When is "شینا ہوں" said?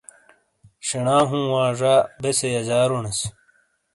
0.87-1.45